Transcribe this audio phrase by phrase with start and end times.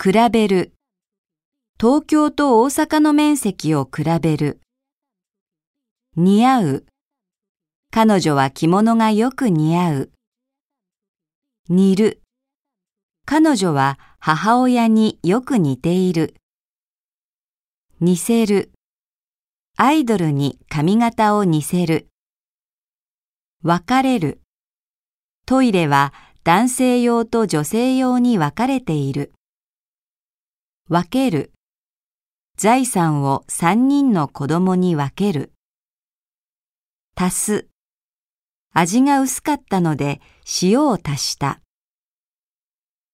[0.00, 0.74] 比べる。
[1.76, 4.60] 東京と大阪の面積を比べる。
[6.14, 6.86] 似合う。
[7.90, 10.10] 彼女は着物がよく似合う。
[11.68, 12.22] 似る。
[13.24, 16.36] 彼女は母親によく似ている。
[17.98, 18.70] 似せる。
[19.76, 22.06] アイドルに髪型を似せる。
[23.64, 24.40] 分かれる。
[25.44, 26.12] トイレは
[26.44, 29.32] 男性用と女性用に分かれている。
[30.90, 31.52] 分ける。
[32.56, 35.52] 財産を三人の子供に分ける。
[37.14, 37.68] 足す。
[38.72, 40.22] 味が薄かったので
[40.62, 41.60] 塩を足した。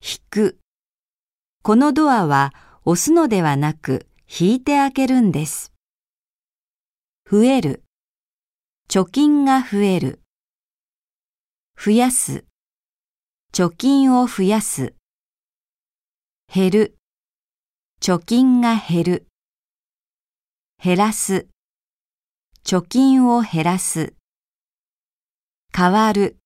[0.00, 0.60] 引く。
[1.64, 5.72] このドアは押すのではなく引いて開けるんです。
[7.28, 7.83] 増える。
[8.88, 10.20] 貯金が増える。
[11.77, 12.45] 増やす。
[13.52, 14.95] 貯金を増やす。
[16.47, 16.98] 減る。
[18.06, 19.26] 貯金が減る。
[20.77, 21.48] 減らす。
[22.62, 24.12] 貯金を減らす。
[25.74, 26.36] 変わる。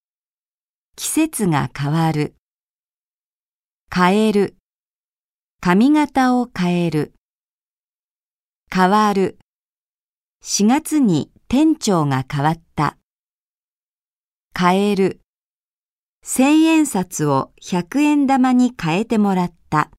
[0.94, 2.36] 季節が変わる。
[3.92, 4.56] 変える。
[5.60, 7.14] 髪型を変える。
[8.72, 9.40] 変わる。
[10.44, 12.98] 4月に店長が変わった。
[14.56, 15.20] 変える。
[16.22, 19.90] 千円札を百円玉に変えてもらった。